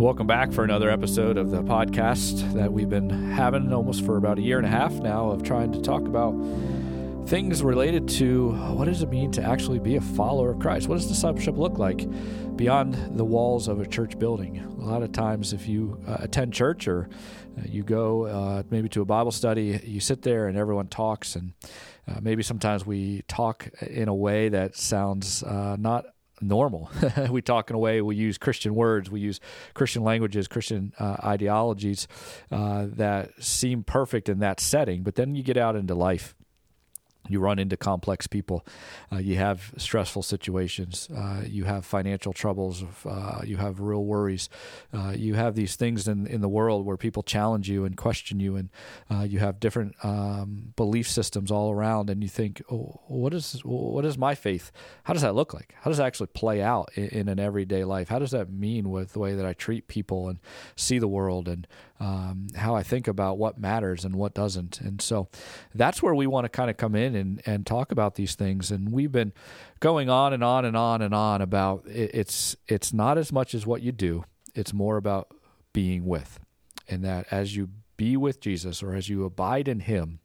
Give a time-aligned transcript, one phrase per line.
[0.00, 4.38] Welcome back for another episode of the podcast that we've been having almost for about
[4.38, 6.32] a year and a half now of trying to talk about
[7.26, 10.88] things related to what does it mean to actually be a follower of Christ?
[10.88, 12.08] What does discipleship look like
[12.56, 14.60] beyond the walls of a church building?
[14.60, 17.10] A lot of times, if you uh, attend church or
[17.58, 21.36] uh, you go uh, maybe to a Bible study, you sit there and everyone talks,
[21.36, 21.52] and
[22.08, 26.06] uh, maybe sometimes we talk in a way that sounds uh, not
[26.40, 26.90] normal.
[27.30, 29.40] we talk in a way, we use Christian words, we use
[29.74, 32.08] Christian languages, Christian uh, ideologies
[32.50, 35.02] uh, that seem perfect in that setting.
[35.02, 36.34] But then you get out into life
[37.28, 38.66] you run into complex people.
[39.12, 41.08] Uh, you have stressful situations.
[41.14, 42.84] Uh, you have financial troubles.
[43.04, 44.48] Uh, you have real worries.
[44.92, 48.40] Uh, you have these things in, in the world where people challenge you and question
[48.40, 48.70] you, and
[49.10, 52.10] uh, you have different um, belief systems all around.
[52.10, 54.72] And you think, oh, what is what is my faith?
[55.04, 55.74] How does that look like?
[55.80, 58.08] How does that actually play out in, in an everyday life?
[58.08, 60.38] How does that mean with the way that I treat people and
[60.76, 61.66] see the world and
[62.00, 64.80] um, how I think about what matters and what doesn't?
[64.80, 65.28] And so
[65.74, 68.70] that's where we want to kind of come in and, and talk about these things.
[68.70, 69.32] And we've been
[69.80, 73.54] going on and on and on and on about it, it's it's not as much
[73.54, 75.34] as what you do; it's more about
[75.72, 76.40] being with,
[76.88, 80.20] and that as you be with Jesus or as you abide in Him,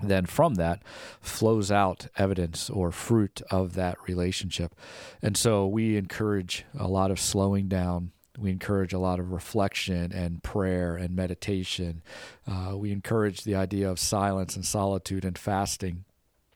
[0.00, 0.82] then from that
[1.20, 4.74] flows out evidence or fruit of that relationship.
[5.20, 10.12] And so we encourage a lot of slowing down we encourage a lot of reflection
[10.12, 12.02] and prayer and meditation.
[12.46, 16.04] Uh, we encourage the idea of silence and solitude and fasting.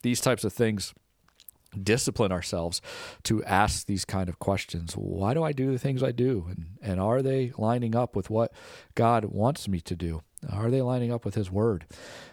[0.02, 0.94] These types of things
[1.82, 2.80] discipline ourselves
[3.24, 4.94] to ask these kind of questions.
[4.94, 6.46] Why do i do the things i do?
[6.48, 8.52] And, and are they lining up with what
[8.94, 10.22] god wants me to do?
[10.50, 11.86] Are they lining up with his word?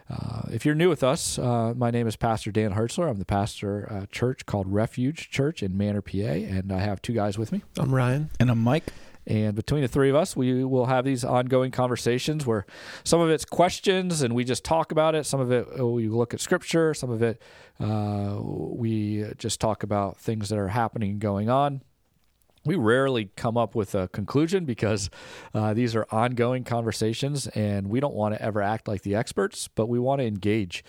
[0.09, 3.25] Uh, if you're new with us uh, my name is pastor dan hertzler i'm the
[3.25, 7.38] pastor at a church called refuge church in manor pa and i have two guys
[7.38, 7.64] with me.
[7.77, 8.30] I'm ryan.
[8.39, 8.94] And i'm mike
[9.26, 12.66] and between the three of us, we will have these ongoing conversations where
[13.04, 15.26] some of it's questions and we just talk about it.
[15.26, 16.94] Some of it we look at scripture.
[16.94, 17.42] Some of it
[17.80, 21.82] uh, we just talk about things that are happening and going on.
[22.66, 25.10] We rarely come up with a conclusion because
[25.54, 29.67] uh, these are ongoing conversations and we don't want to ever act like the experts,
[29.67, 30.83] but we want to engage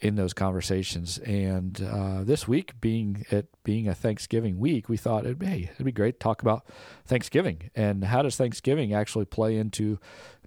[0.00, 1.18] in those conversations.
[1.18, 5.86] And uh, this week, being it being a Thanksgiving week, we thought, it'd, hey, it'd
[5.86, 6.66] be great to talk about
[7.04, 9.98] Thanksgiving and how does Thanksgiving actually play into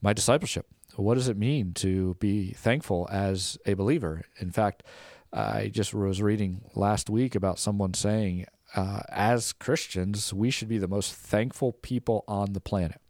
[0.02, 0.68] my discipleship?
[0.96, 4.24] What does it mean to be thankful as a believer?
[4.40, 4.84] In fact,
[5.31, 10.78] I just was reading last week about someone saying, uh, as Christians, we should be
[10.78, 13.02] the most thankful people on the planet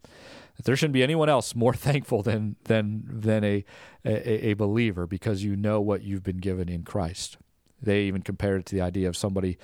[0.62, 3.64] there shouldn't be anyone else more thankful than than than a,
[4.04, 7.38] a, a believer because you know what you've been given in Christ.
[7.82, 9.58] They even compared it to the idea of somebody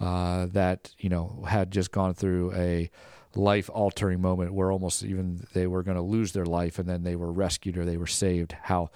[0.00, 2.90] uh, that you know had just gone through a
[3.34, 7.02] life altering moment where almost even they were going to lose their life and then
[7.02, 8.52] they were rescued or they were saved.
[8.62, 8.90] How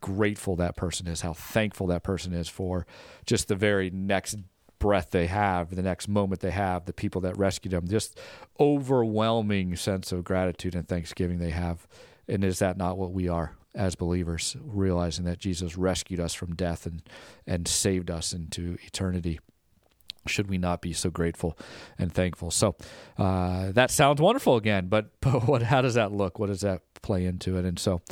[0.00, 2.86] grateful that person is, how thankful that person is for
[3.24, 4.36] just the very next
[4.84, 8.20] breath they have, the next moment they have, the people that rescued them, just
[8.60, 11.86] overwhelming sense of gratitude and thanksgiving they have.
[12.28, 16.54] And is that not what we are as believers, realizing that Jesus rescued us from
[16.54, 17.00] death and,
[17.46, 19.40] and saved us into eternity?
[20.26, 21.56] should we not be so grateful
[21.98, 22.50] and thankful?
[22.50, 22.76] So
[23.18, 25.62] uh, that sounds wonderful again, but, but what?
[25.62, 26.38] How does that look?
[26.38, 27.64] What does that play into it?
[27.64, 28.02] And so,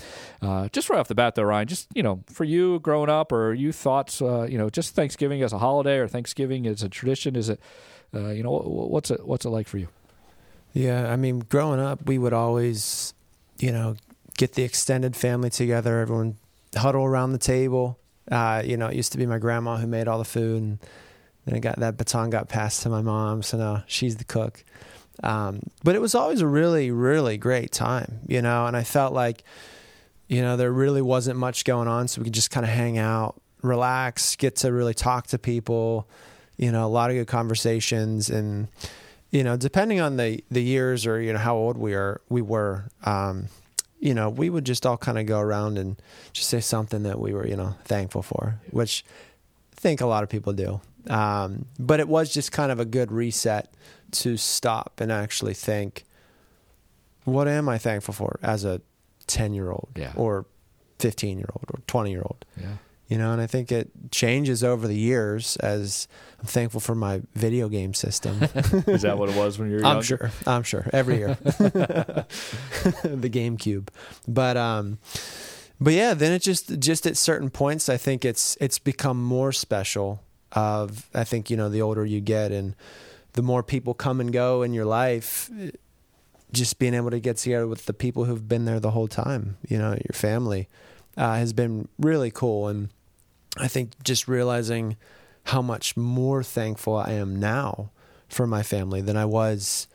[0.41, 3.32] uh, just right off the bat, though, Ryan, just you know, for you growing up,
[3.32, 6.88] or you thoughts, uh, you know, just Thanksgiving as a holiday or Thanksgiving as a
[6.88, 7.60] tradition, is it,
[8.14, 9.88] uh, you know, what's it what's it like for you?
[10.72, 13.12] Yeah, I mean, growing up, we would always,
[13.58, 13.97] you know,
[14.36, 16.36] get the extended family together, everyone
[16.76, 17.98] huddle around the table.
[18.30, 20.78] Uh, you know, it used to be my grandma who made all the food and
[21.47, 24.64] then got that baton got passed to my mom, so now she's the cook.
[25.23, 28.67] Um, but it was always a really, really great time, you know.
[28.67, 29.45] And I felt like,
[30.28, 32.99] you know, there really wasn't much going on, so we could just kind of hang
[32.99, 36.09] out, relax, get to really talk to people.
[36.56, 38.69] You know, a lot of good conversations, and
[39.31, 42.42] you know, depending on the the years or you know how old we are, we
[42.42, 42.89] were.
[43.04, 43.48] Um,
[44.03, 45.95] you know, we would just all kind of go around and
[46.33, 49.04] just say something that we were, you know, thankful for, which
[49.77, 50.81] I think a lot of people do.
[51.09, 53.72] Um, but it was just kind of a good reset
[54.13, 56.04] to stop and actually think,
[57.25, 58.81] what am I thankful for as a
[59.27, 60.13] 10 year old yeah.
[60.16, 60.47] or
[60.99, 62.45] 15 year old or 20 year old?
[62.60, 62.77] Yeah.
[63.09, 66.09] You know, and I think it changes over the years as
[66.41, 68.43] I'm thankful for my video game system.
[68.87, 70.31] Is that what it was when you were I'm sure.
[70.47, 70.89] I'm sure.
[70.95, 71.34] Every year.
[71.45, 72.27] the
[73.05, 73.89] GameCube.
[74.27, 74.98] But um
[75.78, 79.53] but yeah, then it just just at certain points I think it's it's become more
[79.53, 80.22] special
[80.53, 82.75] of I think you know the older you get and
[83.33, 85.51] the more people come and go in your life
[86.53, 89.57] just being able to get together with the people who've been there the whole time,
[89.66, 90.69] you know, your family,
[91.16, 92.69] uh, has been really cool.
[92.69, 92.91] And
[93.57, 94.97] I think just realizing
[95.45, 97.91] how much more thankful I am now
[98.28, 99.89] for my family than I was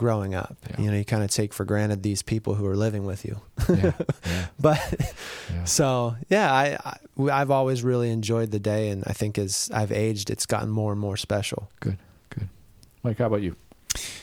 [0.00, 0.56] growing up.
[0.70, 0.80] Yeah.
[0.80, 3.38] You know, you kind of take for granted these people who are living with you.
[3.68, 3.92] Yeah.
[4.24, 4.46] yeah.
[4.58, 4.94] but
[5.52, 5.64] Yeah.
[5.64, 9.92] so yeah, I, I I've always really enjoyed the day, and I think as I've
[9.92, 11.70] aged, it's gotten more and more special.
[11.80, 11.98] Good,
[12.30, 12.48] good.
[13.02, 13.56] Mike, how about you?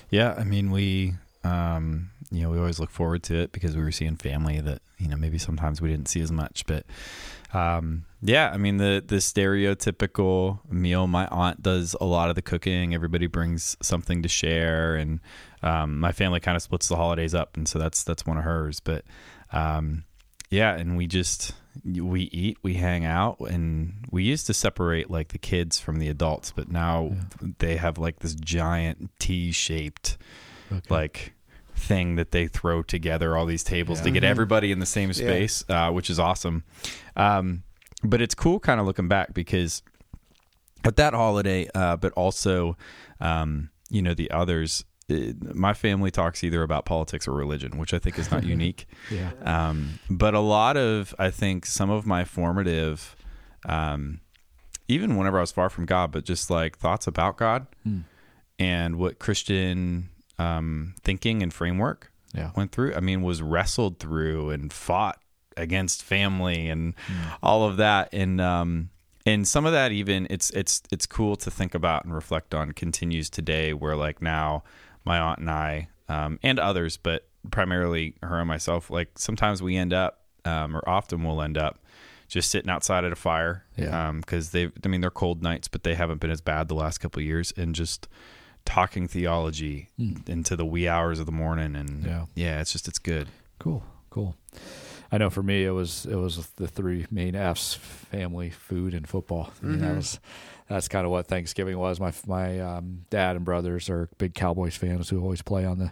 [0.10, 1.14] Yeah, I mean, we,
[1.44, 4.82] um, you know, we always look forward to it because we were seeing family that
[4.98, 6.66] you know maybe sometimes we didn't see as much.
[6.66, 6.86] But
[7.54, 11.08] um, yeah, I mean the the stereotypical meal.
[11.08, 12.94] My aunt does a lot of the cooking.
[12.94, 15.20] Everybody brings something to share, and
[15.64, 18.44] um, my family kind of splits the holidays up, and so that's that's one of
[18.44, 18.80] hers.
[18.80, 19.06] But
[19.52, 20.04] um,
[20.50, 21.54] yeah, and we just
[21.86, 26.10] we eat, we hang out, and we used to separate like the kids from the
[26.10, 27.12] adults, but now
[27.60, 30.18] they have like this giant T-shaped
[30.70, 30.82] Okay.
[30.90, 31.34] like
[31.78, 34.14] thing that they throw together all these tables to Yeah.
[34.16, 34.28] get Mhm.
[34.30, 35.14] everybody in the same Yeah.
[35.14, 36.64] space, uh, which is awesome.
[37.16, 37.64] Um,
[38.04, 39.84] but it's cool kind of looking back because
[40.84, 42.78] at that holiday, uh, but also,
[43.20, 44.84] um, you know, the others.
[45.10, 48.88] It, my family talks either about politics or religion, which I think is not unique.
[49.10, 49.32] yeah.
[49.44, 53.16] Um, but a lot of, I think, some of my formative,
[53.66, 54.20] um,
[54.90, 58.00] even whenever I was far from God, but just like thoughts about God Hmm.
[58.60, 60.10] and what Christian
[60.40, 62.52] um, thinking and framework Yeah.
[62.56, 62.94] went through.
[62.96, 65.20] I mean, was wrestled through and fought
[65.56, 67.14] against family and Hmm.
[67.42, 68.10] all of that.
[68.14, 68.90] And um,
[69.26, 72.72] and some of that even it's it's it's cool to think about and reflect on.
[72.74, 74.64] Continues today, where like now
[75.04, 79.76] my aunt and I um, and others, but primarily her and myself, like sometimes we
[79.78, 81.80] end up um, or often we'll end up
[82.30, 84.12] just sitting outside at a fire Yeah.
[84.12, 87.00] because they I mean they're cold nights, but they haven't been as bad the last
[87.00, 88.08] couple of years, and just
[88.68, 90.18] talking theology Hmm.
[90.28, 92.26] into the wee hours of the morning and Yeah.
[92.36, 93.30] yeah it's just it's good
[93.60, 93.82] Cool,
[94.12, 94.36] cool.
[95.12, 99.08] I know for me it was it was the three main F's: family, food, and
[99.08, 99.52] football.
[99.64, 100.20] I mean, that was
[100.68, 102.00] that's kind of what Thanksgiving was.
[102.00, 105.92] My my um, dad and brothers are big Cowboys fans who always play on the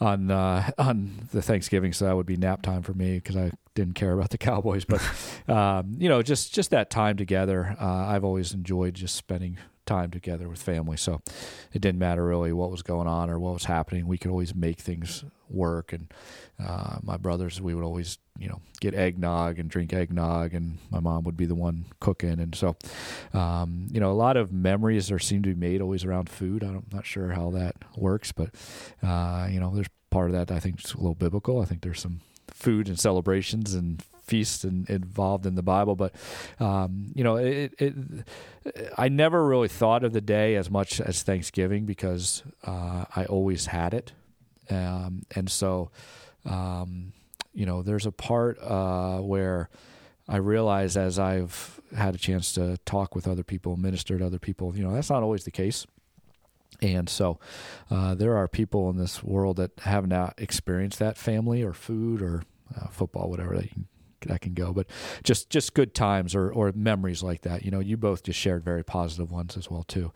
[0.00, 3.50] on uh, on the Thanksgiving, so that would be nap time for me because I
[3.74, 4.84] didn't care about the Cowboys.
[4.86, 5.02] But
[5.52, 10.10] um, you know, just just that time together, uh, I've always enjoyed just spending time
[10.10, 10.96] together with family.
[10.96, 11.22] So
[11.72, 14.06] it didn't matter really what was going on or what was happening.
[14.06, 15.92] We could always make things work.
[15.92, 16.12] And
[16.62, 21.00] uh, my brothers, we would always, you know, get eggnog and drink eggnog, and my
[21.00, 22.40] mom would be the one cooking.
[22.40, 22.76] And so,
[23.32, 26.62] um, you know, a lot of memories are seem to be made always around food.
[26.62, 28.50] I'm not sure how that works, but
[29.02, 31.60] uh, you know, there's part of that I think is a little biblical.
[31.60, 36.14] I think there's some food and celebrations and feasts and involved in the Bible, but
[36.60, 37.94] um, you know, it, it.
[38.98, 43.66] I never really thought of the day as much as Thanksgiving because uh, I always
[43.66, 44.12] had it,
[44.70, 45.90] um, and so
[46.44, 47.12] um,
[47.54, 49.70] you know, there's a part uh, where
[50.28, 54.38] I realize as I've had a chance to talk with other people, minister to other
[54.38, 55.86] people, you know, that's not always the case.
[56.82, 57.38] And so
[57.90, 62.20] uh, there are people in this world that have not experienced that family or food
[62.20, 62.42] or
[62.76, 63.86] uh, football, whatever can,
[64.26, 64.72] that can go.
[64.72, 64.86] But
[65.24, 67.64] just just good times or, or memories like that.
[67.64, 70.12] You know, you both just shared very positive ones as well too.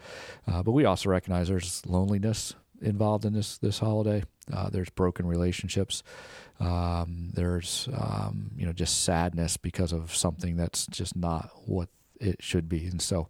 [0.46, 4.24] Uh, but we also recognize there's loneliness involved in this this holiday.
[4.52, 6.02] Uh, there's broken relationships.
[6.58, 11.88] Um, there's um, you know just sadness because of something that's just not what
[12.20, 13.28] it should be, and so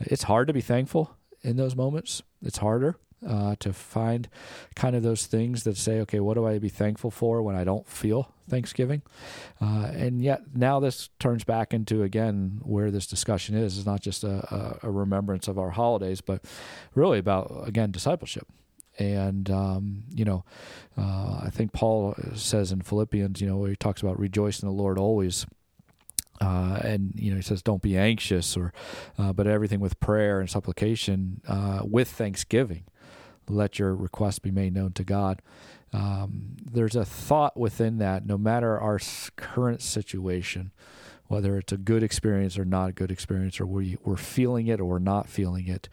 [0.00, 2.22] it's hard to be thankful in those moments.
[2.42, 4.28] It's harder uh, to find
[4.74, 7.64] kind of those things that say, okay, what do I be thankful for when I
[7.64, 9.02] don't feel Thanksgiving?
[9.60, 13.78] Uh, and yet now this turns back into again where this discussion is.
[13.78, 16.44] It's not just a, a, remembrance of our holidays, but
[16.94, 18.46] really about again discipleship.
[18.98, 20.44] And um, you know,
[20.96, 24.68] uh, I think Paul says in Philippians, you know, where he talks about rejoice in
[24.68, 25.46] the Lord always.
[26.40, 28.72] Uh, and you know he says, "Don't be anxious," or
[29.18, 32.84] uh, but everything with prayer and supplication, uh, with thanksgiving,
[33.48, 35.42] let your request be made known to God.
[35.92, 38.26] Um, there's a thought within that.
[38.26, 38.98] No matter our
[39.36, 40.72] current situation,
[41.26, 44.80] whether it's a good experience or not a good experience, or we, we're feeling it
[44.80, 45.88] or we're not feeling it,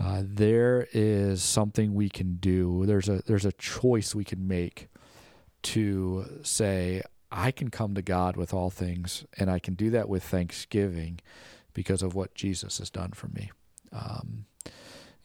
[0.00, 2.86] uh, there is something we can do.
[2.86, 4.88] There's a there's a choice we can make
[5.62, 7.02] to say,
[7.32, 11.20] I can come to God with all things, and I can do that with thanksgiving
[11.74, 13.50] because of what Jesus has done for me.
[13.92, 14.46] Um,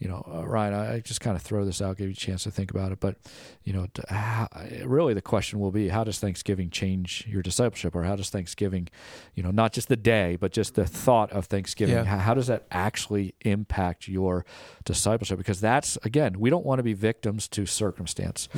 [0.03, 2.15] you know, uh, Ryan, I, I just kind of throw this out, give you a
[2.15, 2.99] chance to think about it.
[2.99, 3.15] But,
[3.63, 4.47] you know, to, how,
[4.83, 7.95] really the question will be how does Thanksgiving change your discipleship?
[7.95, 8.89] Or how does Thanksgiving,
[9.33, 12.03] you know, not just the day, but just the thought of Thanksgiving, Yeah.
[12.03, 14.45] how, how does that actually impact your
[14.83, 15.37] discipleship?
[15.37, 18.49] Because that's, again, we don't want to be victims to circumstance.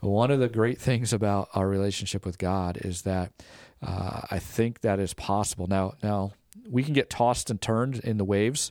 [0.00, 3.32] One of the great things about our relationship with God is that
[3.82, 5.66] uh, I think that is possible.
[5.66, 6.32] Now, now
[6.68, 8.70] we can get tossed and turned in the waves,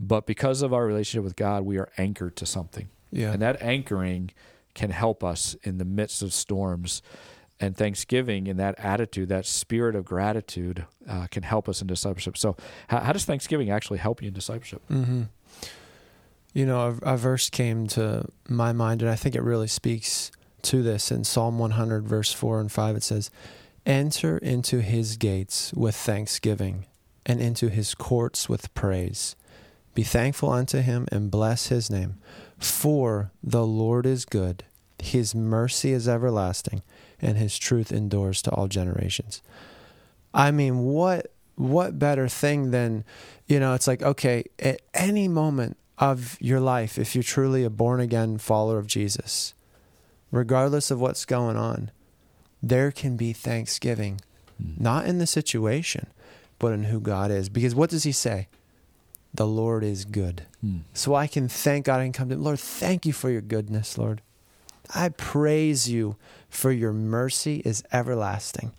[0.00, 3.32] but because of our relationship with God, we are anchored to something, Yeah.
[3.32, 4.30] and that anchoring
[4.74, 7.02] can help us in the midst of storms.
[7.60, 12.38] And Thanksgiving and that attitude, that spirit of gratitude, uh, can help us in discipleship.
[12.38, 14.80] So, how, how does Thanksgiving actually help you in discipleship?
[14.86, 15.22] hmm
[16.54, 20.30] You know, a, a verse came to my mind, and I think it really speaks
[20.62, 22.94] to this in Psalm 100, verse 4 and 5.
[22.96, 23.30] It says,
[23.84, 26.86] Enter into his gates with thanksgiving,
[27.26, 29.34] and into his courts with praise.
[29.98, 32.18] Be thankful unto him and bless his name.
[32.56, 34.62] For the Lord is good,
[35.00, 36.82] his mercy is everlasting,
[37.20, 39.42] and his truth endures to all generations.
[40.32, 43.02] I mean, what what better thing than,
[43.48, 47.68] you know, it's like, okay, at any moment of your life, if you're truly a
[47.68, 49.52] born again follower of Jesus,
[50.30, 51.90] regardless of what's going on,
[52.62, 54.20] there can be thanksgiving,
[54.62, 54.80] mm.
[54.80, 56.06] not in the situation,
[56.60, 57.48] but in who God is.
[57.48, 58.46] Because what does he say?
[59.34, 60.46] The Lord is good.
[60.60, 60.78] Hmm.
[60.94, 62.00] So I can thank God.
[62.00, 64.22] and come to Lord, thank you for your goodness, Lord.
[64.94, 66.16] I praise you
[66.48, 68.72] for your mercy is everlasting.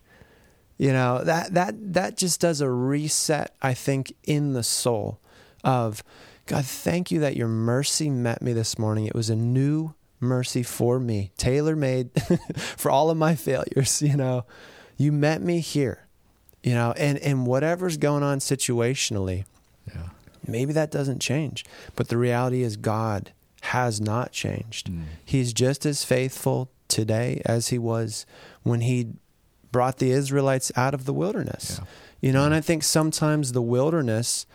[0.77, 5.19] You know, that that that just does a reset, I think, in the soul
[5.63, 6.03] of
[6.45, 9.05] God, thank you that your mercy met me this morning.
[9.05, 12.09] It was a new mercy for me, tailor made
[12.55, 14.45] for all of my failures, you know.
[14.97, 16.05] You met me here.
[16.63, 19.45] You know, and and whatever's going on situationally,
[19.87, 20.09] Yeah.
[20.51, 21.65] Maybe that doesn't change.
[21.95, 24.89] But the reality is God has not changed.
[24.91, 25.03] Mm.
[25.23, 28.25] He's just as faithful today as he was
[28.63, 29.13] when he
[29.71, 31.79] brought the Israelites out of the wilderness.
[31.79, 31.85] Yeah.
[32.21, 34.45] You know, and I think sometimes the wilderness,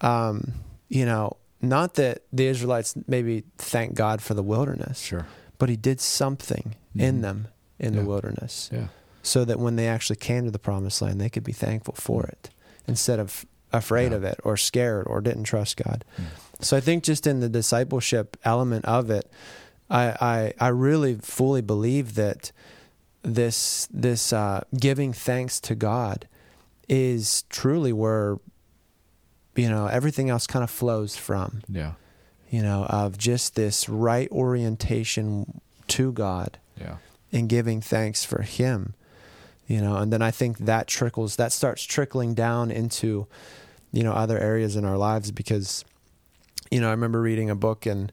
[0.00, 0.54] um,
[0.88, 5.26] you know, not that the Israelites maybe thank God for the wilderness, Sure.
[5.58, 7.00] but he did something Mhm.
[7.02, 7.48] in them
[7.78, 8.00] in Yeah.
[8.00, 8.88] the wilderness Yeah.
[9.22, 12.24] so that when they actually came to the promised land, they could be thankful for
[12.24, 12.50] it
[12.86, 13.44] instead of
[13.78, 14.16] afraid Yeah.
[14.18, 16.04] of it or scared or didn't trust God.
[16.16, 16.24] Mm.
[16.64, 19.30] So I think just in the discipleship element of it,
[19.90, 20.04] I
[20.58, 22.52] I, I really fully believe that
[23.22, 26.28] this this uh, giving thanks to God
[26.88, 28.38] is truly where
[29.56, 31.92] you know everything else kind of flows from Yeah.
[32.50, 36.96] you know of just this right orientation to God Yeah.
[37.32, 38.94] and giving thanks for him
[39.66, 43.26] you know and then i think that trickles that starts trickling down into
[43.94, 45.84] you know other areas in our lives because
[46.70, 48.12] you know i remember reading a book and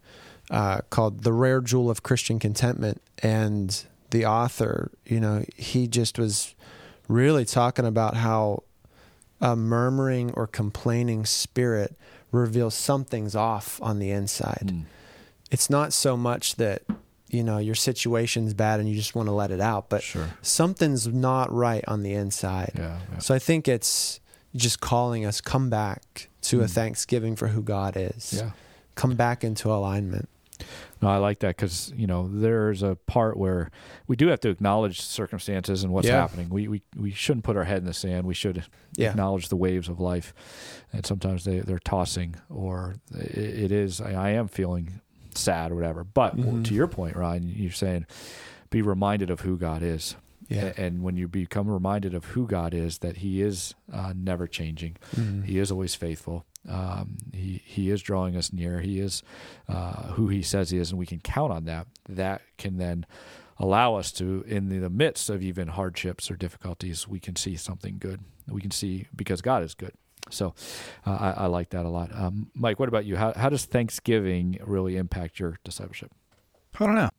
[0.50, 6.20] uh, called the rare jewel of christian contentment and the author you know he just
[6.20, 6.54] was
[7.08, 8.62] really talking about how
[9.42, 11.96] a murmuring or complaining spirit
[12.32, 14.84] reveals something's off on the inside Mm.
[15.50, 16.84] it's not so much that
[17.30, 20.30] you know your situation's bad and you just want to let it out but Sure.
[20.42, 23.00] something's not right on the inside Yeah.
[23.12, 23.18] yeah.
[23.20, 24.20] so i think it's
[24.56, 26.70] just calling us come back to a Mm.
[26.72, 28.52] thanksgiving for who god is Yeah.
[28.96, 30.28] come back into alignment
[31.02, 33.72] No, I like that because you know there's a part where
[34.08, 36.22] we do have to acknowledge circumstances and what's Yeah.
[36.22, 36.50] happening.
[36.50, 38.28] We, we we shouldn't put our head in the sand.
[38.28, 38.64] We should
[38.96, 39.10] Yeah.
[39.10, 40.36] acknowledge the waves of life,
[40.94, 44.00] and sometimes they they're tossing or it, it is.
[44.02, 45.02] I, I am feeling
[45.34, 46.04] sad or whatever.
[46.04, 46.64] But Mhm.
[46.66, 48.06] to your point, Ryan, you're saying
[48.70, 50.16] be reminded of who God is.
[50.56, 54.48] Yeah And when you become reminded of who God is, that He is uh, never
[54.48, 55.46] changing, Mhm.
[55.46, 56.46] He is always faithful.
[56.68, 58.82] Um, he He is drawing us near.
[58.82, 59.24] He is
[59.68, 61.88] uh, who He says He is, and we can count on that.
[62.10, 63.06] That can then
[63.58, 67.98] allow us to, in the midst of even hardships or difficulties, we can see something
[68.00, 68.20] good.
[68.48, 69.94] We can see because God is good.
[70.30, 70.54] So
[71.06, 72.10] uh, I, I like that a lot.
[72.14, 73.18] Um, Mike, what about you?
[73.18, 76.12] How how does Thanksgiving really impact your discipleship?
[76.80, 77.10] I don't know.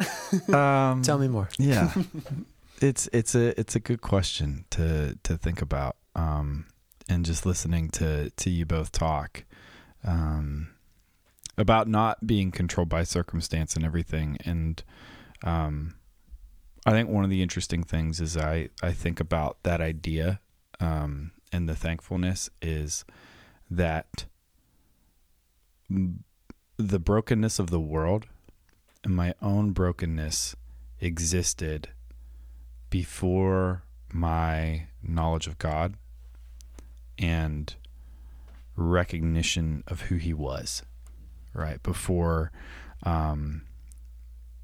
[0.58, 1.92] um, tell me more Yeah,
[2.82, 5.96] it's it's a it's a good question to to think about.
[6.14, 6.66] Um,
[7.08, 9.44] and just listening to to you both talk,
[10.04, 10.68] um,
[11.56, 14.82] about not being controlled by circumstance and everything, and
[15.42, 15.94] um,
[16.86, 20.40] I think one of the interesting things is I I think about that idea,
[20.80, 23.04] um, and the thankfulness is
[23.70, 24.26] that
[25.88, 28.26] the brokenness of the world
[29.02, 30.54] and my own brokenness
[31.00, 31.88] existed
[32.90, 35.94] before my knowledge of God
[37.18, 37.74] and
[38.76, 40.82] recognition of who he was.
[41.52, 42.52] right before
[43.02, 43.62] um,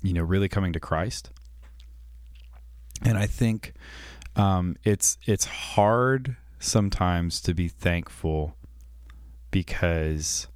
[0.02, 1.30] you know really coming to Christ.
[3.02, 3.74] And I think
[4.36, 8.56] um, it's it's hard sometimes to be thankful
[9.50, 10.46] because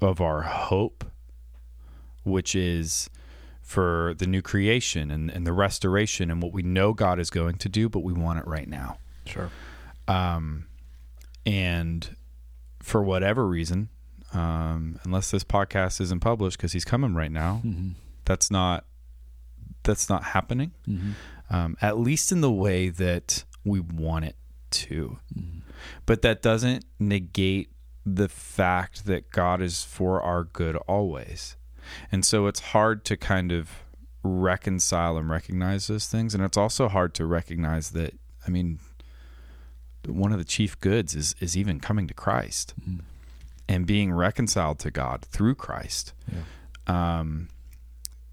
[0.00, 1.04] of our hope,
[2.24, 3.10] which is
[3.64, 7.56] for the new creation and, and the restoration and what we know God is going
[7.56, 8.98] to do, but we want it right now.
[9.26, 9.50] Sure.
[10.06, 10.66] Um,
[11.46, 12.14] and
[12.82, 13.88] for whatever reason,
[14.34, 17.90] um, unless this podcast isn't published because he's coming right now, Mm-hmm.
[18.26, 18.84] that's not
[19.82, 20.72] that's not happening.
[20.88, 21.10] Mm-hmm.
[21.50, 24.36] Um, at least in the way that we want it
[24.70, 25.18] to.
[25.38, 25.58] Mm-hmm.
[26.06, 27.70] But that doesn't negate
[28.06, 31.56] the fact that God is for our good always.
[32.12, 33.70] And so it's hard to kind of
[34.22, 36.34] reconcile and recognize those things.
[36.34, 38.14] And it's also hard to recognize that,
[38.46, 38.78] I mean,
[40.06, 43.00] one of the chief goods is, is even coming to Christ Mm-hmm.
[43.68, 46.40] and being reconciled to God through Christ Yeah.
[47.20, 47.48] um,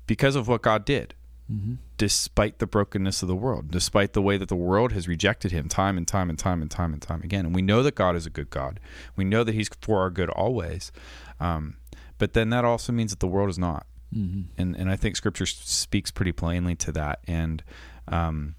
[0.08, 1.14] because of what God did
[1.52, 1.74] Mm-hmm.
[1.98, 5.68] despite the brokenness of the world, despite the way that the world has rejected him
[5.68, 7.46] time and time and time and time and time again.
[7.46, 8.80] And we know that God is a good God.
[9.18, 10.94] We know that he's for our good always.
[11.42, 11.76] Um,
[12.22, 13.88] but then that also means that the world is not.
[14.16, 14.42] Mm-hmm.
[14.62, 17.20] And, and I think scripture speaks pretty plainly to that.
[17.28, 17.64] And
[18.08, 18.54] um,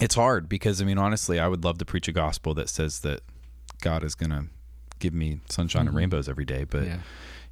[0.00, 3.00] it's hard because, I mean, honestly, I would love to preach a gospel that says
[3.00, 3.22] that
[3.80, 4.44] God is going to
[5.00, 5.88] give me sunshine Mhm.
[5.88, 6.62] and rainbows every day.
[6.64, 6.98] But yeah.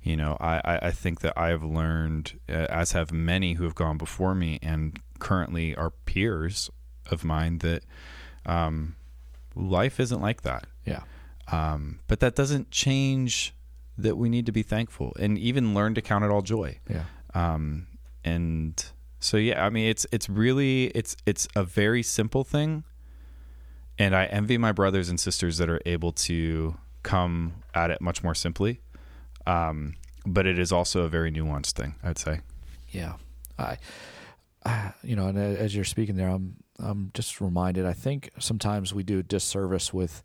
[0.05, 3.65] you know I, I I think that i have learned uh, as have many who
[3.65, 6.71] have gone before me and currently are peers
[7.11, 7.83] of mine that
[8.47, 8.97] um,
[9.55, 11.03] life isn't like that Yeah.
[11.59, 13.55] um, but that doesn't change
[13.99, 16.79] that we need to be thankful and even learn to count it all joy.
[16.89, 17.05] Yeah.
[17.35, 17.87] um,
[18.25, 18.85] and
[19.19, 22.85] so yeah i mean it's it's really it's it's a very simple thing.
[23.99, 28.23] And i envy my brothers and sisters that are able to come at it much
[28.23, 28.81] more simply.
[29.47, 29.95] Um,
[30.25, 32.41] but it is also a very nuanced thing i'd say.
[32.91, 33.15] Yeah,
[33.59, 33.79] I,
[34.65, 37.87] I, you know, and as you're speaking there, I'm I'm just reminded.
[37.87, 40.23] I think sometimes we do a disservice with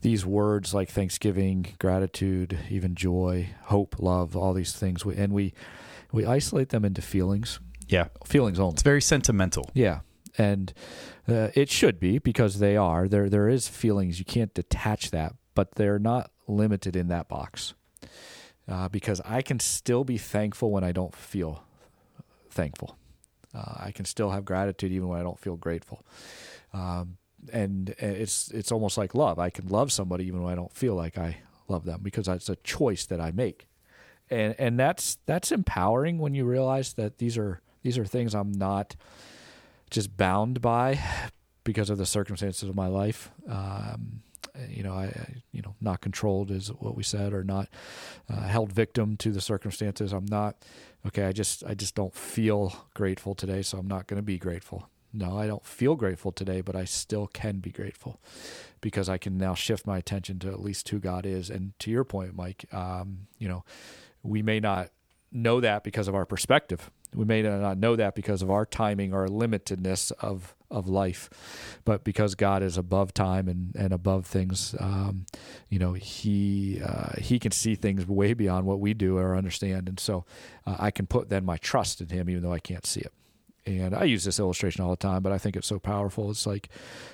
[0.00, 5.54] these words like Thanksgiving, gratitude, even joy, hope, love, all these things, we, and we
[6.12, 8.74] we isolate them into feelings, yeah feelings only.
[8.74, 10.00] it's very sentimental Yeah,
[10.38, 10.72] and
[11.28, 13.28] uh, it should be because they are there.
[13.28, 17.74] There is feelings you can't detach that, but they're not limited in that box.
[18.66, 21.62] Uh, because I can still be thankful when I don't feel
[22.50, 22.98] thankful.
[23.54, 26.04] Uh, I can still have gratitude even when I don't feel grateful.
[26.72, 27.16] Um,
[27.52, 29.38] and it's it's almost like love.
[29.38, 32.48] I can love somebody even when I don't feel like I love them because it's
[32.48, 33.68] a choice that I make.
[34.30, 38.52] And and that's that's empowering when you realize that these are these are things I'm
[38.52, 38.96] not
[39.90, 41.00] just bound by
[41.64, 43.30] because of the circumstances of my life.
[43.48, 44.22] Um,
[44.68, 47.68] you know, I, you know, not controlled is what we said, or not
[48.28, 50.12] uh, held victim to the circumstances.
[50.12, 50.56] I'm not
[51.06, 51.24] okay.
[51.24, 54.88] I just, I just don't feel grateful today, so I'm not going to be grateful.
[55.12, 58.20] No, I don't feel grateful today, but I still can be grateful
[58.80, 61.48] because I can now shift my attention to at least who God is.
[61.48, 63.64] And to your point, Mike, um, you know,
[64.22, 64.90] we may not
[65.32, 66.90] know that because of our perspective.
[67.14, 71.30] We may not know that because of our timing or limitedness of of life,
[71.86, 75.24] but because God is above time and, and above things, um,
[75.70, 79.88] you know, he uh, he can see things way beyond what we do or understand,
[79.88, 80.24] and so
[80.66, 83.12] uh, I can put then my trust in Him, even though I can't see it.
[83.64, 86.30] And I use this illustration all the time, but I think it's so powerful.
[86.30, 86.70] It's like,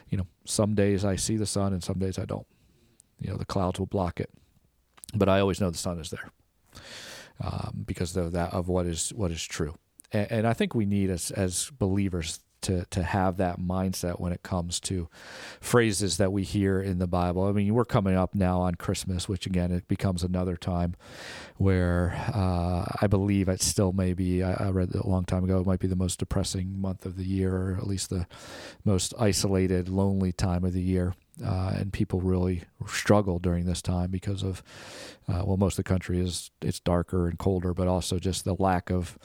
[0.09, 2.47] you know, some days I see the sun and some days I don't.
[3.21, 4.31] You know, the clouds will block it,
[5.15, 6.31] but I always know the sun is there
[7.41, 9.75] um, because of that of what is what is true.
[10.15, 14.33] And, and I think we need as as believers to to have that mindset when
[14.33, 15.09] it comes to
[15.61, 17.45] phrases that we hear in the Bible.
[17.45, 20.95] I mean, we're coming up now on Christmas, which again it becomes another time
[21.57, 24.43] where uh, I believe it still may be.
[24.43, 27.17] I, I read a long time ago it might be the most depressing month of
[27.17, 28.27] the year, or at least the
[28.85, 31.15] most isolated, lonely time of the year.
[31.45, 34.63] Uh, and people really struggle during this time because of,
[35.29, 38.55] uh, well, most of the country is it's darker and colder, but also just the
[38.55, 39.19] lack of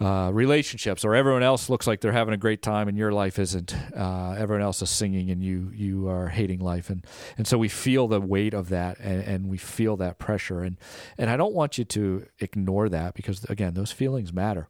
[0.00, 1.04] uh, relationships.
[1.04, 3.76] Or everyone else looks like they're having a great time and your life isn't.
[3.94, 7.68] Uh, everyone else is singing and you you are hating life, and and so we
[7.68, 10.78] feel the weight of that, and, and we feel that pressure, and
[11.18, 14.68] and I don't want you to ignore that because again, those feelings matter.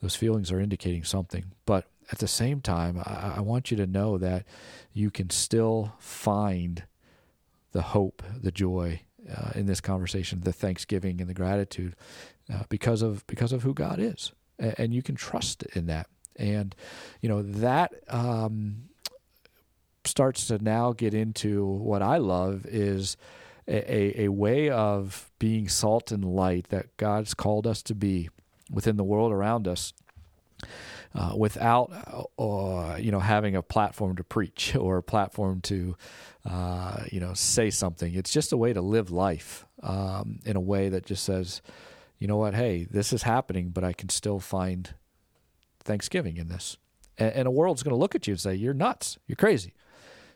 [0.00, 3.86] Those feelings are indicating something, but at the same time, I, I want you to
[3.86, 4.44] know that
[4.92, 6.84] you can still find
[7.72, 9.02] the hope, the joy
[9.34, 11.94] uh, in this conversation, the thanksgiving and the gratitude
[12.52, 16.08] uh, because of because of who God is, and, and, you can trust in that.
[16.36, 16.74] And
[17.20, 18.88] you know that um,
[20.04, 23.16] starts to now get into what I love is
[23.66, 28.30] a, a way of being salt and light that God's called us to be
[28.70, 29.92] within the world around us.
[31.14, 31.90] Uh, without
[32.38, 35.96] uh, you know having a platform to preach or a platform to
[36.44, 38.14] uh, you know say something.
[38.14, 41.62] It's just a way to live life um, in a way that just says,
[42.18, 44.94] you know what, hey, this is happening, but I can still find
[45.82, 46.76] Thanksgiving in this.
[47.16, 49.72] And, and the world's going to look at you and say, you're nuts, you're crazy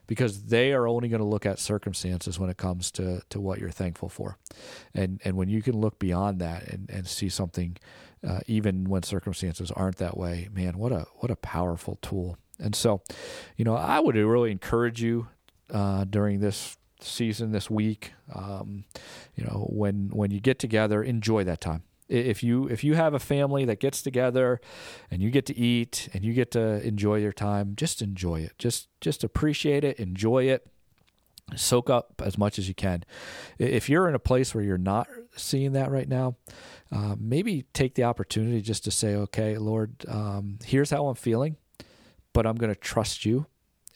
[0.06, 3.58] because they are only going to look at circumstances when it comes to, to what
[3.58, 4.36] you're thankful for.
[4.94, 7.76] And and when you can look beyond that and, and see something,
[8.26, 12.36] uh, even when circumstances aren't that way, man, what a what a powerful tool.
[12.58, 13.02] And so,
[13.56, 15.28] you know, I would really encourage you
[15.70, 18.84] uh, during this season, this week, um,
[19.34, 21.82] you know, when when you get together, enjoy that time
[22.12, 24.60] if you if you have a family that gets together
[25.10, 28.52] and you get to eat and you get to enjoy your time just enjoy it
[28.58, 30.66] just just appreciate it enjoy it
[31.56, 33.04] soak up as much as you can
[33.58, 36.36] if you're in a place where you're not seeing that right now
[36.90, 41.56] uh, maybe take the opportunity just to say okay lord um, here's how i'm feeling
[42.32, 43.46] but i'm going to trust you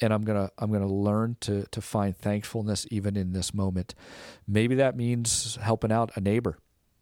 [0.03, 3.95] and I'm gonna I'm gonna learn to to find thankfulness even in this moment.
[4.47, 6.59] Maybe that means helping out a neighbor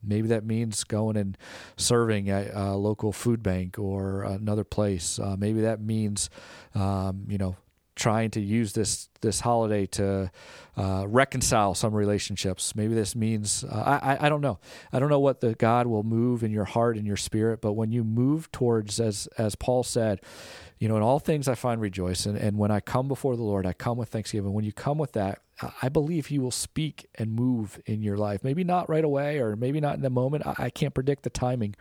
[0.07, 1.37] Maybe that means going and
[1.77, 5.19] serving at a local food bank or another place.
[5.19, 6.31] Uh, maybe that means,
[6.75, 7.57] um, you know,
[7.95, 10.31] trying to use this this holiday to
[10.77, 12.75] uh, reconcile some relationships.
[12.75, 14.59] Maybe this means uh, I I don't know.
[14.93, 17.73] I don't know what the God will move in your heart and your spirit, but
[17.73, 20.21] when you move towards as as Paul said,
[20.79, 23.43] you know, in all things I find rejoice, and, and when I come before the
[23.43, 24.53] Lord, I come with thanksgiving.
[24.53, 25.41] When you come with that,
[25.81, 28.43] I believe He will speak and move in your life.
[28.43, 30.47] Maybe not right away, or maybe not in the moment.
[30.47, 31.77] I, I can't predict the timing,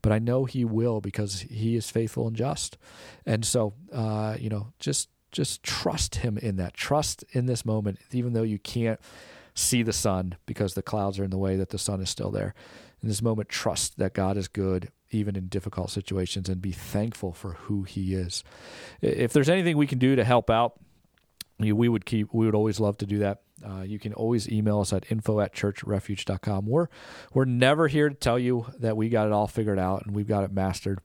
[0.00, 2.78] but I know He will because He is faithful and just.
[3.26, 6.74] And so, uh, you know, just just trust Him in that.
[6.74, 9.00] Trust in this moment, even though you can't
[9.54, 12.30] see the sun because the clouds are in the way, that the sun is still
[12.30, 12.54] there.
[13.02, 17.32] In this moment, trust that God is good even in difficult situations and be thankful
[17.32, 18.44] for who he is.
[19.00, 20.78] If there's anything we can do to help out,
[21.58, 24.80] we would keep we would always love to do that uh, you can always email
[24.80, 26.88] us at info at churchrefuge.com we're
[27.32, 30.28] we're never here to tell you that we got it all figured out and we've
[30.28, 31.00] got it mastered.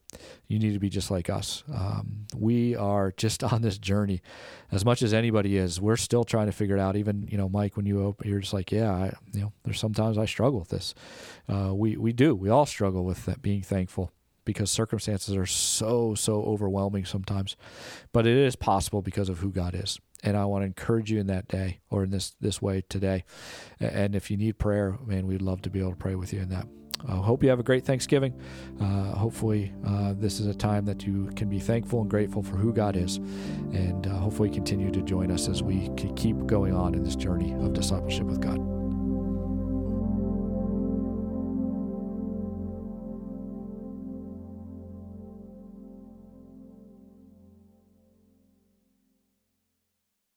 [0.48, 1.64] You need to be just like us.
[1.74, 4.22] Um, we are just on this journey.
[4.72, 6.96] As much as anybody is we're still trying to figure it out.
[6.96, 9.80] Even you know mike when you open you're just like yeah I, you know there's
[9.80, 10.94] sometimes i struggle with this.
[11.48, 12.36] Uh, we we do.
[12.36, 14.12] We all struggle with that, being thankful
[14.46, 17.56] because circumstances are so so overwhelming sometimes.
[18.14, 21.20] But it is possible because of who god is and I want to encourage you
[21.20, 23.24] in that day or in this this way today.
[23.80, 26.42] And if you need prayer, man, we'd love to be able to pray with you
[26.42, 26.68] in that.
[27.08, 28.34] I hope you have a great Thanksgiving.
[28.82, 32.56] Uh, hopefully, uh, this is a time that you can be thankful and grateful for
[32.56, 36.96] who God is, and uh, hopefully, continue to join us as we keep going on
[36.96, 38.75] in this journey of discipleship with God.